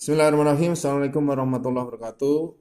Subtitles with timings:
[0.00, 0.72] Bismillahirrahmanirrahim.
[0.72, 2.56] Assalamualaikum warahmatullahi wabarakatuh.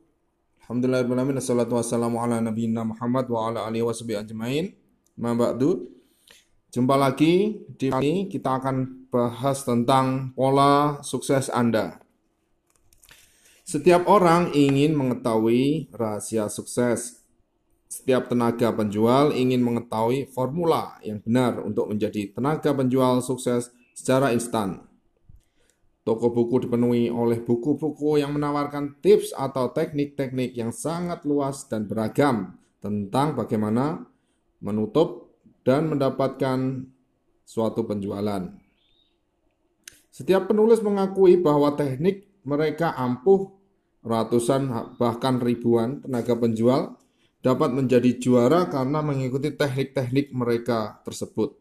[0.60, 1.40] Alhamdulillahirrahmanirrahim.
[1.40, 4.76] Assalatu wassalamu ala nabiyina Muhammad wa ala alihi wa ajmain.
[5.16, 5.88] Ma ba'du.
[6.68, 12.04] Jumpa lagi di kali kita akan bahas tentang pola sukses Anda.
[13.64, 17.24] Setiap orang ingin mengetahui rahasia sukses.
[17.88, 24.89] Setiap tenaga penjual ingin mengetahui formula yang benar untuk menjadi tenaga penjual sukses secara instan.
[26.10, 32.58] Toko buku dipenuhi oleh buku-buku yang menawarkan tips atau teknik-teknik yang sangat luas dan beragam
[32.82, 34.10] tentang bagaimana
[34.58, 36.90] menutup dan mendapatkan
[37.46, 38.42] suatu penjualan.
[40.10, 43.54] Setiap penulis mengakui bahwa teknik mereka ampuh
[44.02, 46.98] ratusan bahkan ribuan tenaga penjual
[47.46, 51.54] dapat menjadi juara karena mengikuti teknik-teknik mereka tersebut.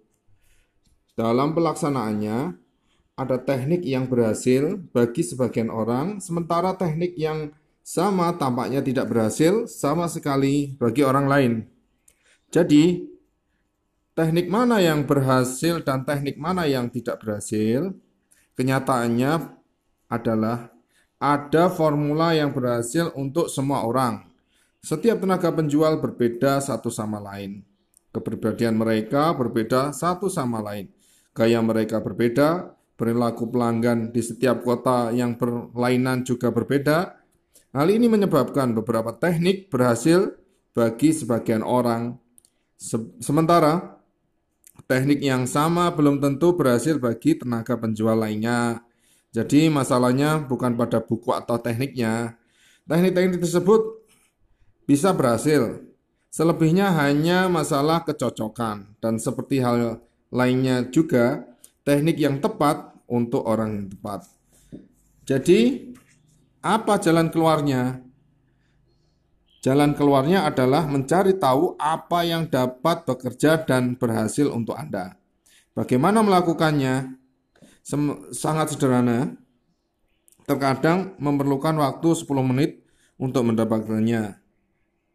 [1.12, 2.67] Dalam pelaksanaannya,
[3.18, 7.50] ada teknik yang berhasil bagi sebagian orang, sementara teknik yang
[7.82, 11.52] sama tampaknya tidak berhasil sama sekali bagi orang lain.
[12.54, 13.02] Jadi,
[14.14, 17.90] teknik mana yang berhasil dan teknik mana yang tidak berhasil,
[18.54, 19.50] kenyataannya
[20.06, 20.70] adalah
[21.18, 24.28] ada formula yang berhasil untuk semua orang
[24.78, 27.66] setiap tenaga penjual berbeda satu sama lain.
[28.14, 30.86] Kepribadian mereka berbeda satu sama lain.
[31.34, 37.14] Gaya mereka berbeda, perilaku pelanggan di setiap kota yang berlainan juga berbeda.
[37.70, 40.34] Hal ini menyebabkan beberapa teknik berhasil
[40.74, 42.18] bagi sebagian orang.
[43.18, 43.98] sementara
[44.86, 48.86] teknik yang sama belum tentu berhasil bagi tenaga penjual lainnya.
[49.34, 52.38] Jadi masalahnya bukan pada buku atau tekniknya.
[52.86, 54.06] Teknik-teknik tersebut
[54.86, 55.82] bisa berhasil.
[56.30, 61.44] Selebihnya hanya masalah kecocokan dan seperti hal lainnya juga
[61.88, 64.28] teknik yang tepat untuk orang yang tepat.
[65.24, 65.88] Jadi,
[66.60, 68.04] apa jalan keluarnya?
[69.64, 75.16] Jalan keluarnya adalah mencari tahu apa yang dapat bekerja dan berhasil untuk Anda.
[75.72, 77.16] Bagaimana melakukannya?
[77.80, 79.32] Sem sangat sederhana.
[80.44, 82.84] Terkadang memerlukan waktu 10 menit
[83.16, 84.36] untuk mendapatkannya.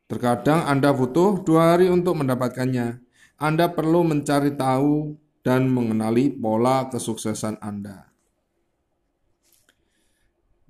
[0.09, 3.01] Terkadang Anda butuh dua hari untuk mendapatkannya.
[3.39, 8.07] Anda perlu mencari tahu dan mengenali pola kesuksesan Anda.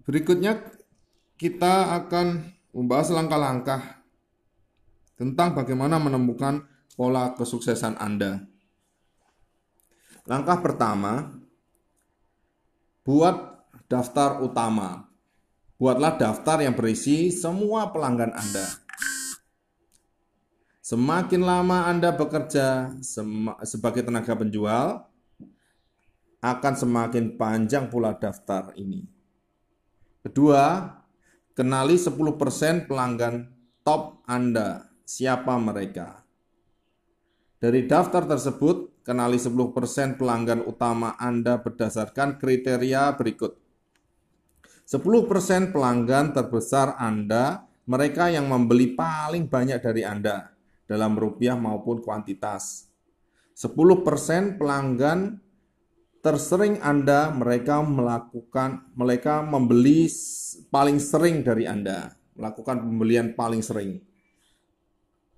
[0.04, 0.60] Berikutnya
[1.40, 4.04] kita akan membahas langkah-langkah
[5.16, 6.66] tentang bagaimana menemukan
[6.98, 8.44] pola kesuksesan Anda.
[10.26, 11.38] Langkah pertama,
[13.06, 15.08] buat daftar utama.
[15.78, 18.83] Buatlah daftar yang berisi semua pelanggan Anda.
[20.84, 22.92] Semakin lama Anda bekerja
[23.64, 25.08] sebagai tenaga penjual,
[26.44, 29.08] akan semakin panjang pula daftar ini.
[30.20, 30.92] Kedua,
[31.56, 33.48] kenali 10% pelanggan
[33.88, 34.92] top Anda.
[35.08, 36.20] Siapa mereka?
[37.64, 43.56] Dari daftar tersebut, kenali 10% pelanggan utama Anda berdasarkan kriteria berikut.
[44.84, 50.53] 10% pelanggan terbesar Anda, mereka yang membeli paling banyak dari Anda
[50.94, 52.94] dalam rupiah maupun kuantitas.
[53.58, 55.42] 10% pelanggan
[56.22, 60.06] tersering Anda mereka melakukan mereka membeli
[60.70, 63.98] paling sering dari Anda, melakukan pembelian paling sering.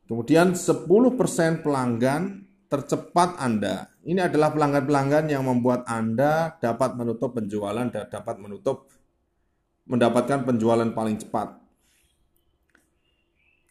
[0.06, 3.90] Kemudian 10% pelanggan tercepat Anda.
[4.06, 8.94] Ini adalah pelanggan-pelanggan yang membuat Anda dapat menutup penjualan dan dapat menutup
[9.90, 11.65] mendapatkan penjualan paling cepat.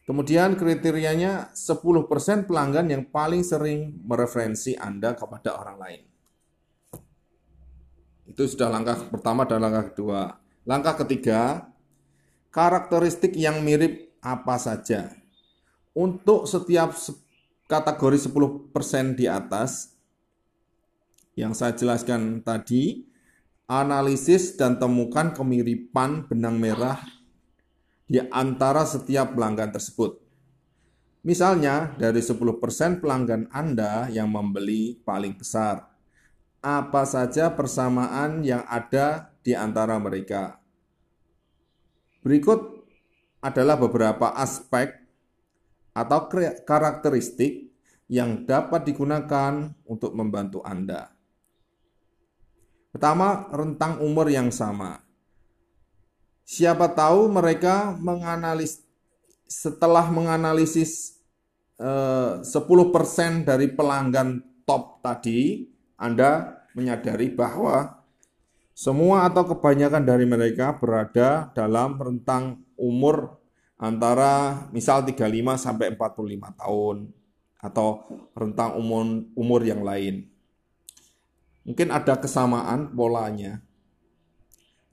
[0.05, 6.01] Kemudian kriterianya 10% pelanggan yang paling sering mereferensi Anda kepada orang lain.
[8.29, 10.37] Itu sudah langkah pertama dan langkah kedua.
[10.61, 11.73] Langkah ketiga,
[12.53, 15.09] karakteristik yang mirip apa saja.
[15.97, 16.93] Untuk setiap
[17.65, 19.97] kategori 10% di atas
[21.33, 23.09] yang saya jelaskan tadi,
[23.65, 27.01] analisis dan temukan kemiripan benang merah
[28.05, 30.21] di antara setiap pelanggan tersebut.
[31.25, 35.89] Misalnya, dari 10% pelanggan Anda yang membeli paling besar,
[36.61, 40.61] apa saja persamaan yang ada di antara mereka?
[42.21, 42.89] Berikut
[43.41, 44.89] adalah beberapa aspek
[45.93, 46.29] atau
[46.65, 47.69] karakteristik
[48.09, 51.13] yang dapat digunakan untuk membantu Anda.
[52.89, 55.04] Pertama, rentang umur yang sama.
[56.45, 58.85] Siapa tahu mereka menganalis
[59.49, 61.17] setelah menganalisis
[61.81, 65.65] eh, 10% dari pelanggan top tadi,
[65.97, 68.05] Anda menyadari bahwa
[68.75, 73.39] Semua atau kebanyakan dari mereka berada dalam rentang umur
[73.79, 77.07] antara misal 35 sampai 45 tahun
[77.63, 78.03] atau
[78.35, 80.27] rentang umur umur yang lain.
[81.63, 83.63] Mungkin ada kesamaan polanya.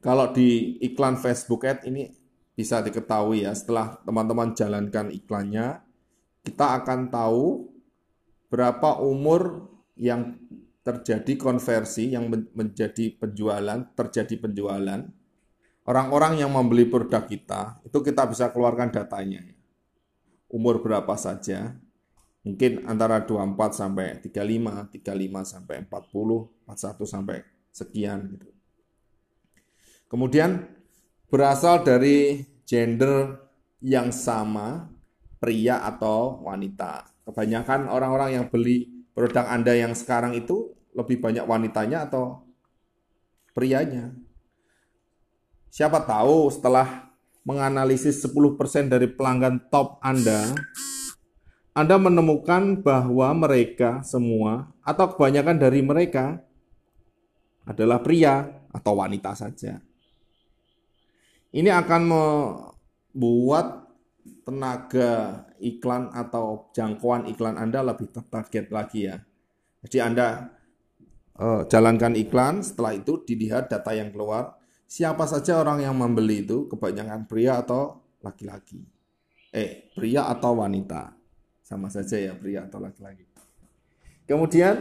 [0.03, 2.11] Kalau di iklan Facebook Ad ini
[2.53, 5.81] bisa diketahui ya setelah teman-teman jalankan iklannya
[6.43, 7.71] kita akan tahu
[8.51, 10.37] berapa umur yang
[10.83, 15.01] terjadi konversi yang menjadi penjualan, terjadi penjualan.
[15.83, 19.43] Orang-orang yang membeli produk kita, itu kita bisa keluarkan datanya.
[20.47, 21.75] Umur berapa saja,
[22.47, 27.39] mungkin antara 24 sampai 35, 35 sampai 40, 41 sampai
[27.73, 28.52] sekian gitu.
[30.13, 30.69] Kemudian
[31.33, 33.41] berasal dari gender
[33.81, 34.93] yang sama,
[35.41, 37.09] pria atau wanita.
[37.25, 42.45] Kebanyakan orang-orang yang beli produk Anda yang sekarang itu lebih banyak wanitanya atau
[43.57, 44.13] prianya.
[45.73, 47.09] Siapa tahu setelah
[47.49, 50.53] menganalisis 10% dari pelanggan top Anda,
[51.73, 56.45] Anda menemukan bahwa mereka semua atau kebanyakan dari mereka
[57.65, 58.45] adalah pria
[58.77, 59.81] atau wanita saja.
[61.53, 63.93] Ini akan membuat
[64.43, 69.21] tenaga iklan atau jangkauan iklan Anda lebih tertarget lagi ya.
[69.85, 70.49] Jadi Anda
[71.37, 74.57] uh, jalankan iklan, setelah itu dilihat data yang keluar,
[74.89, 78.81] siapa saja orang yang membeli itu, kebanyakan pria atau laki-laki.
[79.53, 81.13] Eh, pria atau wanita.
[81.61, 83.29] Sama saja ya, pria atau laki-laki.
[84.25, 84.81] Kemudian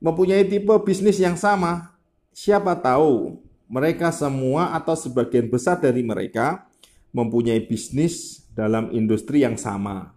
[0.00, 1.92] mempunyai tipe bisnis yang sama.
[2.34, 3.38] Siapa tahu
[3.68, 6.68] mereka semua atau sebagian besar dari mereka
[7.14, 10.14] mempunyai bisnis dalam industri yang sama.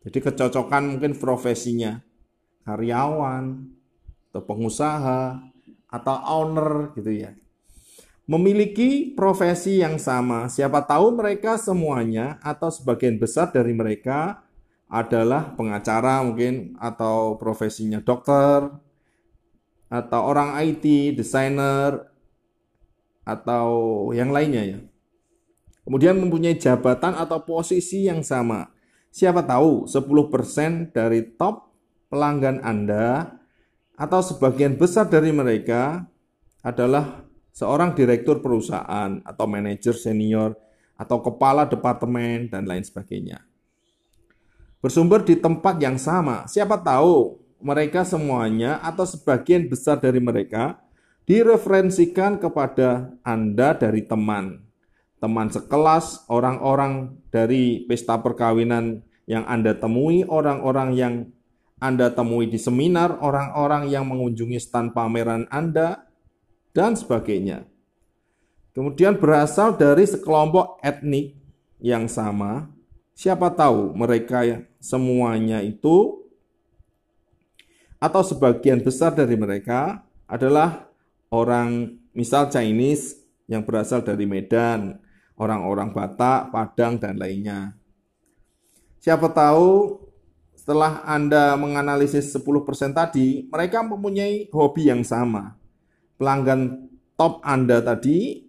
[0.00, 2.00] Jadi kecocokan mungkin profesinya
[2.64, 3.44] karyawan
[4.32, 5.22] atau pengusaha
[5.90, 7.36] atau owner gitu ya.
[8.30, 10.46] Memiliki profesi yang sama.
[10.46, 14.46] Siapa tahu mereka semuanya atau sebagian besar dari mereka
[14.86, 18.70] adalah pengacara mungkin atau profesinya dokter
[19.90, 22.09] atau orang IT, desainer
[23.30, 23.68] atau
[24.10, 24.78] yang lainnya ya.
[25.86, 28.70] Kemudian mempunyai jabatan atau posisi yang sama.
[29.10, 31.70] Siapa tahu 10% dari top
[32.10, 33.38] pelanggan Anda
[33.98, 36.06] atau sebagian besar dari mereka
[36.62, 40.54] adalah seorang direktur perusahaan atau manajer senior
[40.94, 43.40] atau kepala departemen dan lain sebagainya.
[44.80, 46.48] Bersumber di tempat yang sama.
[46.48, 50.80] Siapa tahu mereka semuanya atau sebagian besar dari mereka
[51.30, 54.66] direferensikan kepada Anda dari teman
[55.20, 61.14] teman sekelas, orang-orang dari pesta perkawinan yang Anda temui, orang-orang yang
[61.78, 66.08] Anda temui di seminar, orang-orang yang mengunjungi stand pameran Anda,
[66.72, 67.68] dan sebagainya.
[68.72, 71.36] Kemudian berasal dari sekelompok etnik
[71.84, 72.72] yang sama,
[73.12, 76.24] siapa tahu mereka semuanya itu
[78.00, 80.89] atau sebagian besar dari mereka adalah
[81.30, 84.98] orang misal Chinese yang berasal dari Medan,
[85.38, 87.74] orang-orang Batak, Padang, dan lainnya.
[89.00, 89.96] Siapa tahu
[90.52, 95.56] setelah Anda menganalisis 10% tadi, mereka mempunyai hobi yang sama.
[96.20, 98.44] Pelanggan top Anda tadi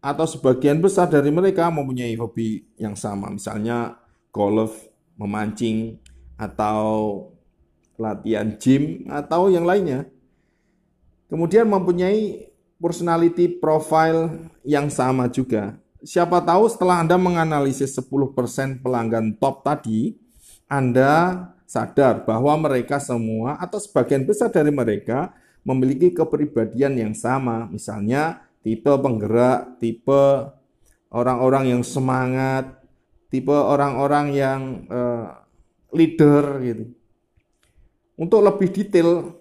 [0.00, 3.28] atau sebagian besar dari mereka mempunyai hobi yang sama.
[3.28, 4.00] Misalnya
[4.32, 4.72] golf,
[5.20, 6.00] memancing,
[6.40, 7.28] atau
[8.00, 10.08] latihan gym, atau yang lainnya.
[11.30, 12.50] Kemudian mempunyai
[12.82, 15.78] personality profile yang sama juga.
[16.02, 20.18] Siapa tahu setelah Anda menganalisis 10% pelanggan top tadi,
[20.66, 25.30] Anda sadar bahwa mereka semua atau sebagian besar dari mereka
[25.62, 27.70] memiliki kepribadian yang sama.
[27.70, 30.50] Misalnya tipe penggerak, tipe
[31.14, 32.80] orang-orang yang semangat,
[33.30, 34.60] tipe orang-orang yang
[34.90, 35.46] uh,
[35.94, 36.84] leader gitu.
[38.18, 39.39] Untuk lebih detail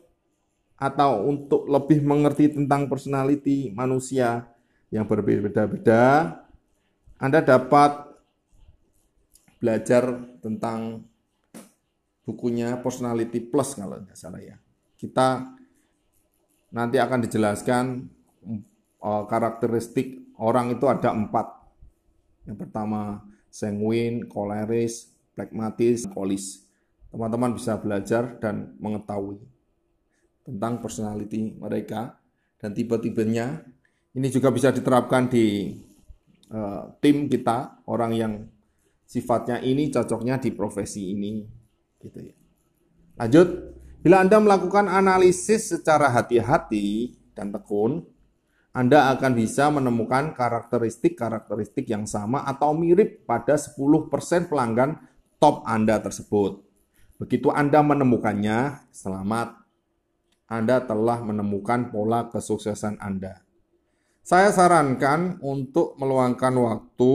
[0.80, 4.48] atau untuk lebih mengerti tentang personality manusia
[4.90, 6.40] yang berbeda-beda,
[7.20, 8.08] anda dapat
[9.60, 10.08] belajar
[10.40, 11.04] tentang
[12.24, 14.56] bukunya Personality Plus kalau tidak salah ya.
[14.96, 15.52] Kita
[16.72, 17.86] nanti akan dijelaskan
[19.04, 21.60] uh, karakteristik orang itu ada empat.
[22.48, 23.20] Yang pertama
[23.52, 26.64] sanguine, koleris, pragmatis, polis.
[27.12, 29.59] Teman-teman bisa belajar dan mengetahui
[30.50, 32.18] tentang personality mereka
[32.58, 33.62] dan tipe-tipenya.
[34.18, 35.70] Ini juga bisa diterapkan di
[36.50, 38.34] uh, tim kita orang yang
[39.06, 41.46] sifatnya ini cocoknya di profesi ini
[42.02, 42.36] gitu ya.
[43.22, 43.48] Lanjut,
[44.00, 48.08] bila Anda melakukan analisis secara hati-hati dan tekun,
[48.72, 54.08] Anda akan bisa menemukan karakteristik-karakteristik yang sama atau mirip pada 10%
[54.48, 54.96] pelanggan
[55.36, 56.64] top Anda tersebut.
[57.20, 59.59] Begitu Anda menemukannya, selamat.
[60.50, 63.46] Anda telah menemukan pola kesuksesan Anda.
[64.26, 67.14] Saya sarankan untuk meluangkan waktu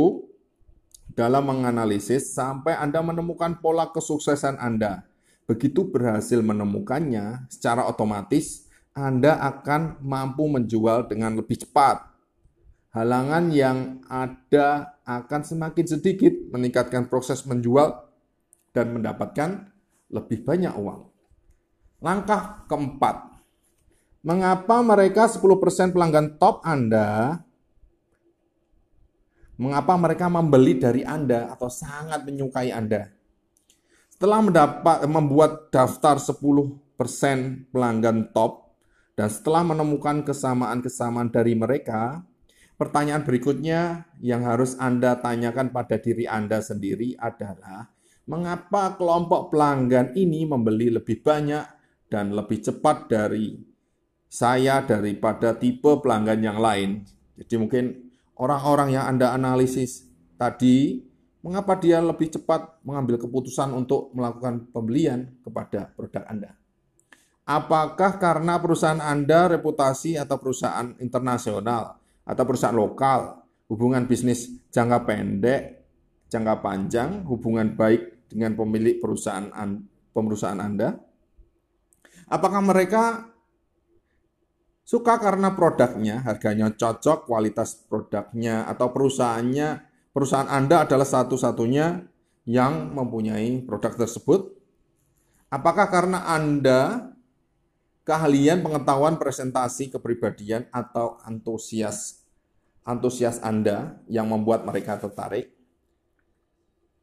[1.18, 5.02] dalam menganalisis sampai Anda menemukan pola kesuksesan Anda.
[5.50, 12.06] Begitu berhasil menemukannya, secara otomatis Anda akan mampu menjual dengan lebih cepat.
[12.94, 17.98] Halangan yang ada akan semakin sedikit meningkatkan proses menjual
[18.70, 19.74] dan mendapatkan
[20.10, 21.13] lebih banyak uang.
[22.04, 23.32] Langkah keempat,
[24.20, 25.40] mengapa mereka 10%
[25.88, 27.40] pelanggan top Anda
[29.56, 33.08] mengapa mereka membeli dari Anda atau sangat menyukai Anda.
[34.10, 38.76] Setelah mendapat membuat daftar 10% pelanggan top
[39.14, 42.22] dan setelah menemukan kesamaan-kesamaan dari mereka,
[42.78, 47.90] pertanyaan berikutnya yang harus Anda tanyakan pada diri Anda sendiri adalah
[48.28, 51.83] mengapa kelompok pelanggan ini membeli lebih banyak
[52.14, 53.58] dan lebih cepat dari
[54.30, 57.02] saya daripada tipe pelanggan yang lain.
[57.34, 57.84] Jadi mungkin
[58.38, 60.06] orang-orang yang Anda analisis
[60.38, 61.02] tadi,
[61.42, 66.54] mengapa dia lebih cepat mengambil keputusan untuk melakukan pembelian kepada produk Anda?
[67.50, 75.62] Apakah karena perusahaan Anda reputasi atau perusahaan internasional atau perusahaan lokal, hubungan bisnis jangka pendek,
[76.30, 79.50] jangka panjang, hubungan baik dengan pemilik perusahaan
[80.14, 80.94] perusahaan Anda?
[82.28, 83.34] Apakah mereka
[84.84, 89.80] Suka karena produknya, harganya cocok, kualitas produknya atau perusahaannya,
[90.12, 92.04] perusahaan Anda adalah satu-satunya
[92.44, 94.52] yang mempunyai produk tersebut.
[95.48, 97.10] Apakah karena Anda
[98.04, 102.20] keahlian, pengetahuan, presentasi, kepribadian atau antusias
[102.84, 105.48] antusias Anda yang membuat mereka tertarik?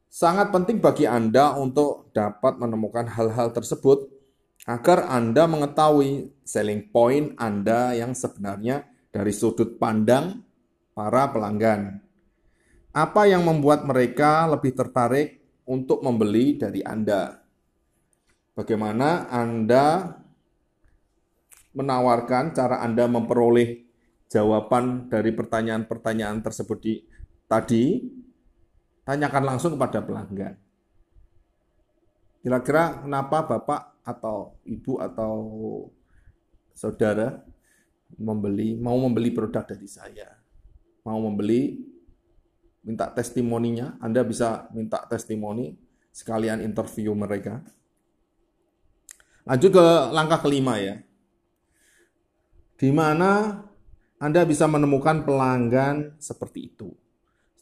[0.06, 4.21] Sangat penting bagi Anda untuk dapat menemukan hal-hal tersebut
[4.62, 10.38] agar Anda mengetahui selling point Anda yang sebenarnya dari sudut pandang
[10.94, 11.98] para pelanggan.
[12.92, 17.40] Apa yang membuat mereka lebih tertarik untuk membeli dari Anda?
[18.52, 20.12] Bagaimana Anda
[21.72, 23.88] menawarkan cara Anda memperoleh
[24.28, 26.94] jawaban dari pertanyaan-pertanyaan tersebut di,
[27.48, 28.00] tadi?
[29.02, 30.61] Tanyakan langsung kepada pelanggan.
[32.42, 35.34] Kira-kira kenapa Bapak atau ibu atau
[36.74, 37.38] saudara
[38.18, 40.26] membeli mau membeli produk dari saya?
[41.06, 41.86] Mau membeli
[42.82, 43.94] minta testimoninya?
[44.02, 45.78] Anda bisa minta testimoni
[46.10, 47.62] sekalian interview mereka.
[49.46, 50.98] Lanjut ke langkah kelima ya.
[52.74, 53.62] Di mana
[54.18, 56.90] Anda bisa menemukan pelanggan seperti itu.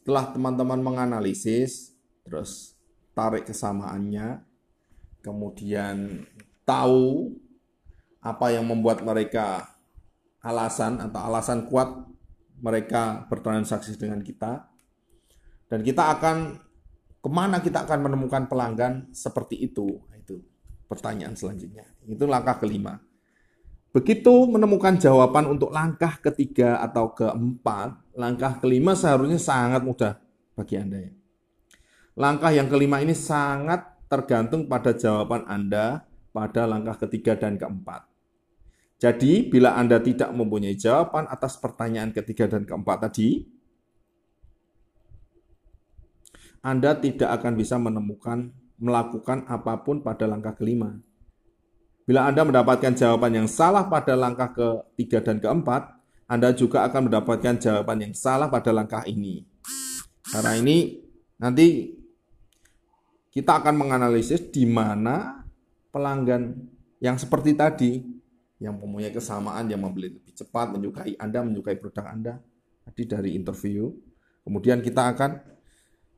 [0.01, 1.93] Setelah teman-teman menganalisis
[2.25, 2.73] terus
[3.13, 4.50] tarik kesamaannya
[5.21, 6.25] kemudian
[6.65, 7.33] tahu
[8.21, 9.71] apa yang membuat mereka
[10.41, 11.89] alasan atau alasan kuat
[12.61, 14.69] mereka bertransaksi dengan kita.
[15.65, 16.59] Dan kita akan
[17.21, 20.01] ke mana kita akan menemukan pelanggan seperti itu?
[20.13, 20.41] Itu
[20.85, 21.85] pertanyaan selanjutnya.
[22.05, 23.01] Itu langkah kelima.
[23.91, 30.15] Begitu menemukan jawaban untuk langkah ketiga atau keempat langkah kelima seharusnya sangat mudah
[30.55, 31.11] bagi anda ya.
[32.15, 36.03] Langkah yang kelima ini sangat tergantung pada jawaban Anda
[36.35, 38.03] pada langkah ketiga dan keempat.
[38.99, 43.47] Jadi, bila Anda tidak mempunyai jawaban atas pertanyaan ketiga dan keempat tadi,
[46.61, 50.97] Anda tidak akan bisa menemukan melakukan apa pun pada langkah kelima.
[52.05, 55.97] Bila Anda mendapatkan jawaban yang salah pada langkah ketiga dan keempat,
[56.29, 59.45] Anda juga akan mendapatkan jawaban yang salah pada langkah ini.
[60.29, 61.01] Karena ini
[61.41, 61.97] nanti
[63.31, 65.47] kita akan menganalisis di mana
[65.89, 66.51] pelanggan
[66.99, 68.03] yang seperti tadi
[68.61, 72.37] yang mempunyai kesamaan yang membeli lebih cepat, menyukai Anda, menyukai produk Anda
[72.85, 73.89] tadi dari interview.
[74.45, 75.41] Kemudian kita akan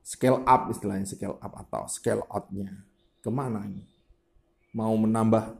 [0.04, 2.68] scale up istilahnya scale up atau scale out-nya.
[3.24, 3.88] Ke mana ini?
[4.76, 5.56] Mau menambah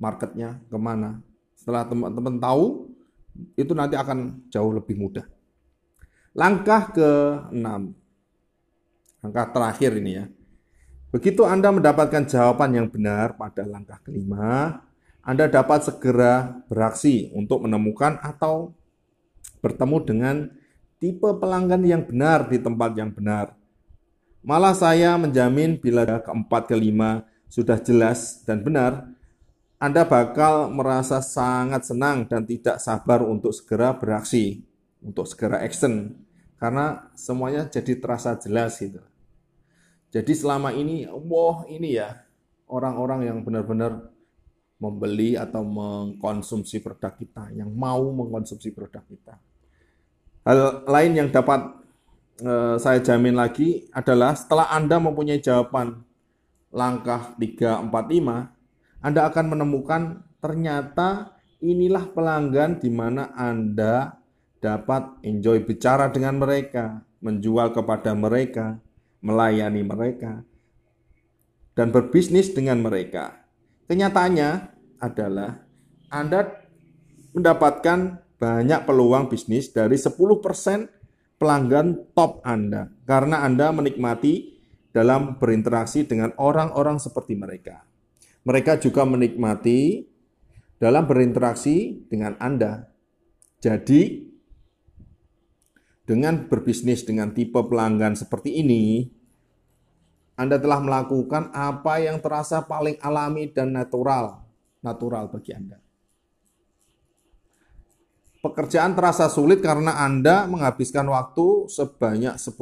[0.00, 1.22] marketnya ke mana?
[1.54, 2.90] Setelah teman-teman tahu,
[3.54, 5.28] itu nanti akan jauh lebih mudah.
[6.34, 7.68] Langkah ke-6.
[9.22, 10.24] Langkah terakhir ini ya.
[11.10, 14.86] Begitu Anda mendapatkan jawaban yang benar pada langkah kelima,
[15.26, 18.70] Anda dapat segera beraksi untuk menemukan atau
[19.58, 20.36] bertemu dengan
[21.02, 23.58] tipe pelanggan yang benar di tempat yang benar.
[24.46, 29.10] Malah saya menjamin bila keempat kelima sudah jelas dan benar,
[29.82, 34.62] Anda bakal merasa sangat senang dan tidak sabar untuk segera beraksi,
[35.02, 36.14] untuk segera action,
[36.54, 39.09] karena semuanya jadi terasa jelas gitu.
[40.10, 42.18] Jadi selama ini, wah ini ya
[42.66, 44.10] orang-orang yang benar-benar
[44.80, 49.38] membeli atau mengkonsumsi produk kita, yang mau mengkonsumsi produk kita.
[50.42, 51.78] Hal lain yang dapat
[52.42, 56.00] eh, saya jamin lagi adalah setelah Anda mempunyai jawaban
[56.72, 60.02] langkah 3, 4, 5, Anda akan menemukan
[60.40, 64.16] ternyata inilah pelanggan di mana Anda
[64.64, 68.80] dapat enjoy bicara dengan mereka, menjual kepada mereka,
[69.20, 70.44] melayani mereka,
[71.76, 73.44] dan berbisnis dengan mereka.
[73.88, 74.50] Kenyataannya
[75.00, 75.64] adalah
[76.12, 76.46] Anda
[77.32, 84.60] mendapatkan banyak peluang bisnis dari 10% pelanggan top Anda karena Anda menikmati
[84.90, 87.86] dalam berinteraksi dengan orang-orang seperti mereka.
[88.42, 90.08] Mereka juga menikmati
[90.80, 92.88] dalam berinteraksi dengan Anda.
[93.60, 94.32] Jadi,
[96.10, 99.06] dengan berbisnis dengan tipe pelanggan seperti ini,
[100.40, 104.40] anda telah melakukan apa yang terasa paling alami dan natural,
[104.80, 105.76] natural bagi Anda.
[108.40, 112.56] Pekerjaan terasa sulit karena Anda menghabiskan waktu sebanyak 10%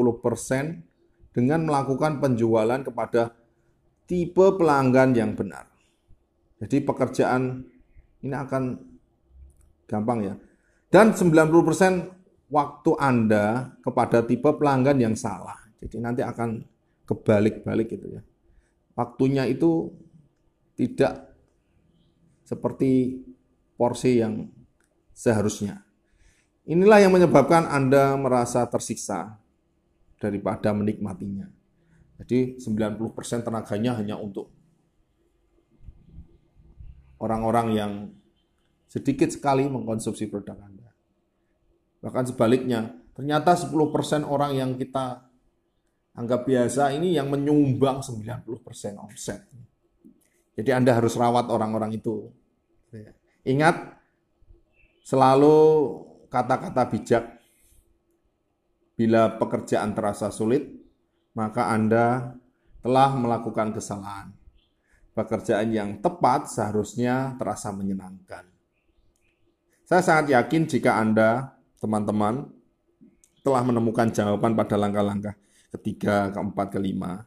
[1.30, 3.30] dengan melakukan penjualan kepada
[4.10, 5.70] tipe pelanggan yang benar.
[6.58, 7.62] Jadi pekerjaan
[8.26, 8.74] ini akan
[9.86, 10.34] gampang ya.
[10.90, 12.17] Dan 90%
[12.48, 15.56] waktu Anda kepada tipe pelanggan yang salah.
[15.78, 16.64] Jadi nanti akan
[17.08, 18.22] kebalik-balik gitu ya.
[18.98, 19.94] Waktunya itu
[20.74, 21.32] tidak
[22.42, 23.22] seperti
[23.78, 24.50] porsi yang
[25.14, 25.84] seharusnya.
[26.68, 29.38] Inilah yang menyebabkan Anda merasa tersiksa
[30.18, 31.48] daripada menikmatinya.
[32.18, 34.50] Jadi 90% tenaganya hanya untuk
[37.22, 37.92] orang-orang yang
[38.90, 40.77] sedikit sekali mengkonsumsi produk Anda.
[41.98, 45.26] Bahkan sebaliknya, ternyata 10% orang yang kita
[46.18, 49.46] anggap biasa ini yang menyumbang 90% omset.
[50.58, 52.34] Jadi Anda harus rawat orang-orang itu.
[53.46, 53.94] Ingat
[55.06, 55.58] selalu
[56.26, 57.24] kata-kata bijak.
[58.98, 60.66] Bila pekerjaan terasa sulit,
[61.38, 62.34] maka Anda
[62.82, 64.34] telah melakukan kesalahan.
[65.14, 68.42] Pekerjaan yang tepat seharusnya terasa menyenangkan.
[69.86, 72.50] Saya sangat yakin jika Anda, teman-teman,
[73.42, 75.34] telah menemukan jawaban pada langkah-langkah
[75.72, 77.24] ketiga, keempat, kelima.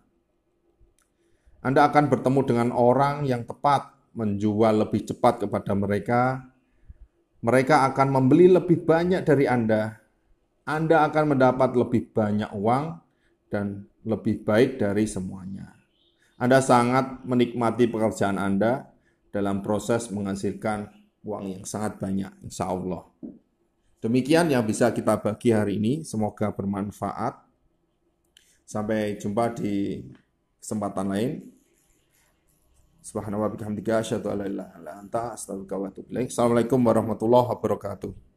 [1.61, 6.21] Anda akan bertemu dengan orang yang tepat, menjual lebih cepat kepada mereka.
[7.41, 9.97] Mereka akan membeli lebih banyak dari Anda.
[10.65, 12.85] Anda akan mendapat lebih banyak uang
[13.49, 15.73] dan lebih baik dari semuanya.
[16.41, 18.89] Anda sangat menikmati pekerjaan Anda
[19.29, 20.89] dalam proses menghasilkan
[21.21, 23.05] uang yang sangat banyak, insya Allah.
[24.01, 26.01] Demikian yang bisa kita bagi hari ini.
[26.01, 27.37] Semoga bermanfaat.
[28.65, 30.01] Sampai jumpa di
[30.57, 31.31] kesempatan lain.
[36.09, 36.33] Ilaik.
[36.33, 38.30] Assalamualaikum warahmatullahi wabarakatuh.